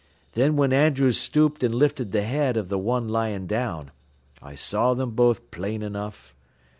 Thin 0.31 0.55
when 0.55 0.73
Andrews 0.73 1.19
stooped 1.19 1.63
an' 1.63 1.73
lifted 1.73 2.11
th' 2.11 2.15
head 2.23 2.57
av 2.57 2.69
th' 2.69 2.79
one 2.79 3.07
lyin' 3.07 3.45
down, 3.45 3.91
I 4.41 4.55
saw 4.55 4.95
them 4.95 5.11
both 5.11 5.51
plain 5.51 5.83
enough. 5.83 6.33